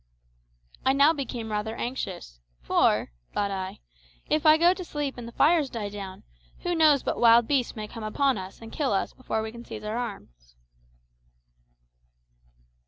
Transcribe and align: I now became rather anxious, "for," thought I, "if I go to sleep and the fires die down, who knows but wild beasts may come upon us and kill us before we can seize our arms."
I 0.83 0.93
now 0.93 1.13
became 1.13 1.51
rather 1.51 1.75
anxious, 1.75 2.39
"for," 2.59 3.11
thought 3.35 3.51
I, 3.51 3.81
"if 4.27 4.47
I 4.47 4.57
go 4.57 4.73
to 4.73 4.83
sleep 4.83 5.15
and 5.15 5.27
the 5.27 5.31
fires 5.31 5.69
die 5.69 5.89
down, 5.89 6.23
who 6.61 6.73
knows 6.73 7.03
but 7.03 7.19
wild 7.19 7.47
beasts 7.47 7.75
may 7.75 7.87
come 7.87 8.03
upon 8.03 8.39
us 8.39 8.63
and 8.63 8.71
kill 8.73 8.93
us 8.93 9.13
before 9.13 9.43
we 9.43 9.51
can 9.51 9.63
seize 9.63 9.83
our 9.83 9.97
arms." 9.99 10.55